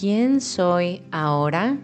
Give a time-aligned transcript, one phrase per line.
[0.00, 1.76] ¿Quién soy ahora?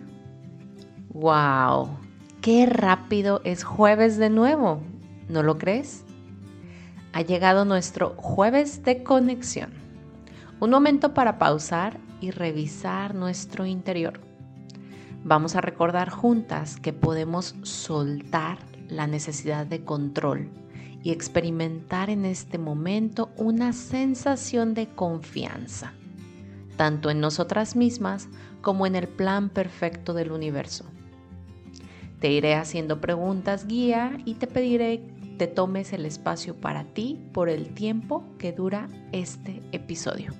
[1.10, 1.98] ¡Wow!
[2.40, 4.80] ¡Qué rápido es jueves de nuevo!
[5.28, 6.02] ¿No lo crees?
[7.12, 9.68] Ha llegado nuestro jueves de conexión.
[10.60, 14.18] Un momento para pausar y revisar nuestro interior.
[15.22, 18.56] Vamos a recordar juntas que podemos soltar
[18.88, 20.48] la necesidad de control
[21.02, 25.92] y experimentar en este momento una sensación de confianza,
[26.76, 28.28] tanto en nosotras mismas
[28.60, 30.84] como en el plan perfecto del universo.
[32.20, 37.48] Te iré haciendo preguntas guía y te pediré te tomes el espacio para ti por
[37.48, 40.32] el tiempo que dura este episodio.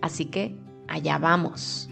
[0.00, 1.88] Así que allá vamos.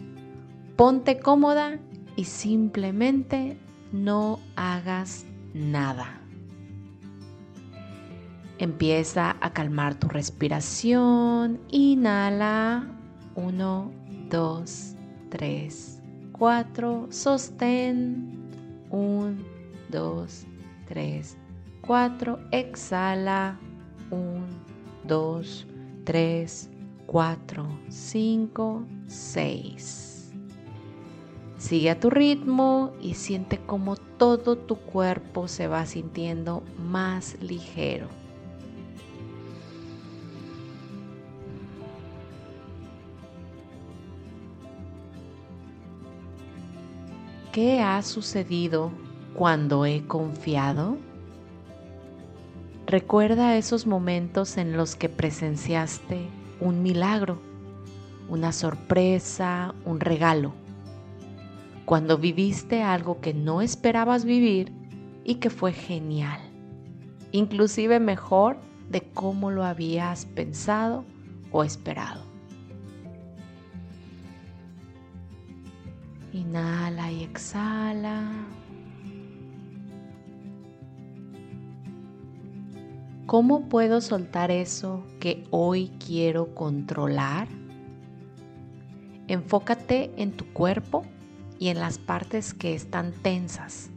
[0.76, 1.78] Ponte cómoda
[2.14, 3.58] y simplemente
[3.92, 6.20] no hagas nada.
[8.58, 11.60] Empieza a calmar tu respiración.
[11.68, 12.95] Inhala.
[13.36, 13.92] 1,
[14.30, 14.96] 2,
[15.28, 17.06] 3, 4.
[17.10, 18.48] Sostén.
[18.90, 19.36] 1,
[19.90, 20.46] 2,
[20.88, 21.36] 3,
[21.82, 22.38] 4.
[22.50, 23.58] Exhala.
[24.10, 24.46] 1,
[25.04, 25.66] 2,
[26.04, 26.70] 3,
[27.06, 30.32] 4, 5, 6.
[31.58, 38.08] Sigue a tu ritmo y siente como todo tu cuerpo se va sintiendo más ligero.
[47.56, 48.92] ¿Qué ha sucedido
[49.32, 50.98] cuando he confiado?
[52.86, 56.28] Recuerda esos momentos en los que presenciaste
[56.60, 57.40] un milagro,
[58.28, 60.52] una sorpresa, un regalo.
[61.86, 64.70] Cuando viviste algo que no esperabas vivir
[65.24, 66.40] y que fue genial,
[67.32, 68.58] inclusive mejor
[68.90, 71.06] de cómo lo habías pensado
[71.52, 72.25] o esperado.
[76.36, 78.30] Inhala y exhala.
[83.24, 87.48] ¿Cómo puedo soltar eso que hoy quiero controlar?
[89.28, 91.04] Enfócate en tu cuerpo
[91.58, 93.88] y en las partes que están tensas,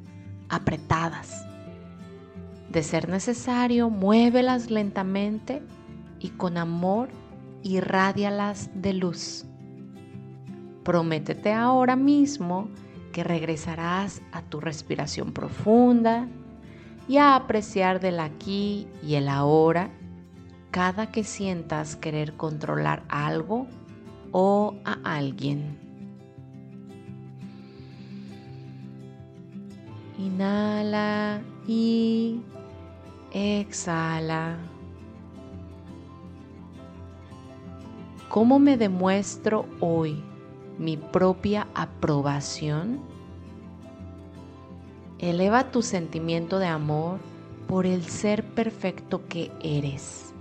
[0.47, 1.46] apretadas.
[2.69, 5.62] De ser necesario, muévelas lentamente
[6.22, 7.09] y con amor
[7.64, 9.49] irradialas de luz.
[10.84, 12.69] Prométete ahora mismo
[13.12, 16.28] que regresarás a tu respiración profunda
[17.07, 19.90] y a apreciar del aquí y el ahora
[20.72, 23.67] cada que sientas querer controlar algo
[24.31, 25.78] o a alguien.
[30.19, 32.41] Inhala y
[33.31, 34.57] exhala.
[38.28, 40.23] ¿Cómo me demuestro hoy
[40.79, 43.01] mi propia aprobación?
[45.19, 47.19] Eleva tu sentimiento de amor
[47.67, 50.34] por el ser perfecto que eres.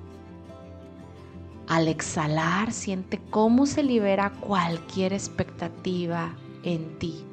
[1.66, 7.24] Al exhalar, siente cómo se libera cualquier expectativa en ti.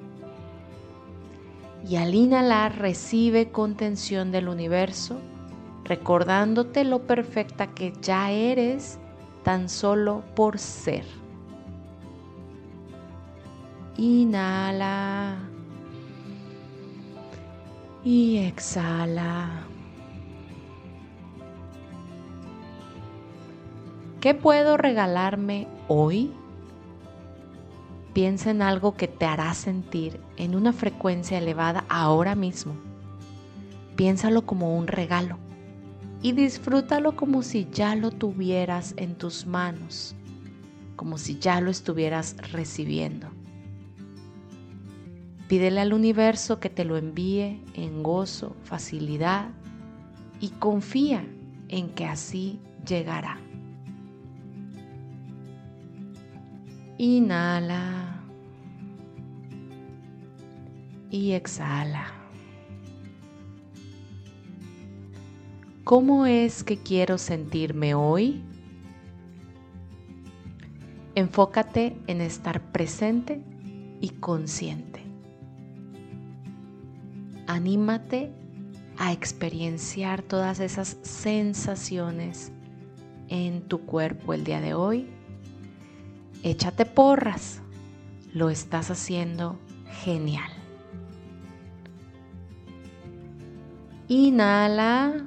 [1.87, 5.19] Y al inhalar, recibe contención del universo,
[5.83, 8.97] recordándote lo perfecta que ya eres
[9.43, 11.05] tan solo por ser.
[13.97, 15.37] Inhala.
[18.03, 19.65] Y exhala.
[24.19, 26.31] ¿Qué puedo regalarme hoy?
[28.13, 32.75] Piensa en algo que te hará sentir en una frecuencia elevada ahora mismo.
[33.95, 35.37] Piénsalo como un regalo
[36.21, 40.15] y disfrútalo como si ya lo tuvieras en tus manos,
[40.95, 43.34] como si ya lo estuvieras recibiendo.
[45.47, 49.49] Pídele al universo que te lo envíe en gozo, facilidad
[50.39, 51.23] y confía
[51.67, 53.37] en que así llegará.
[56.97, 58.23] Inhala
[61.11, 62.07] y exhala.
[65.83, 68.41] ¿Cómo es que quiero sentirme hoy?
[71.13, 73.43] Enfócate en estar presente
[74.01, 75.04] y consciente
[77.47, 78.31] anímate
[78.97, 82.51] a experienciar todas esas sensaciones
[83.27, 85.09] en tu cuerpo el día de hoy.
[86.43, 87.61] Échate porras,
[88.33, 89.59] lo estás haciendo
[90.03, 90.51] genial.
[94.07, 95.25] Inhala.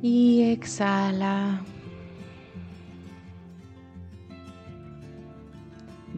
[0.00, 1.64] Y exhala.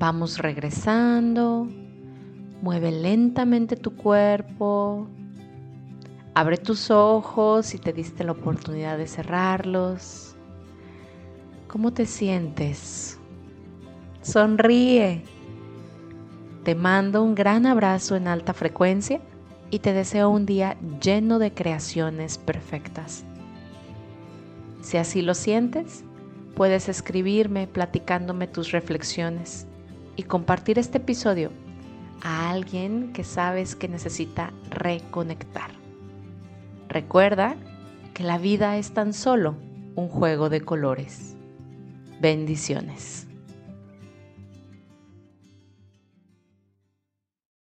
[0.00, 1.68] Vamos regresando.
[2.62, 5.06] Mueve lentamente tu cuerpo.
[6.32, 10.34] Abre tus ojos si te diste la oportunidad de cerrarlos.
[11.68, 13.18] ¿Cómo te sientes?
[14.22, 15.22] Sonríe.
[16.64, 19.20] Te mando un gran abrazo en alta frecuencia
[19.70, 23.22] y te deseo un día lleno de creaciones perfectas.
[24.80, 26.04] Si así lo sientes,
[26.54, 29.66] puedes escribirme platicándome tus reflexiones
[30.20, 31.50] y compartir este episodio
[32.20, 35.70] a alguien que sabes que necesita reconectar.
[36.90, 37.56] Recuerda
[38.12, 39.56] que la vida es tan solo
[39.94, 41.36] un juego de colores.
[42.20, 43.29] Bendiciones.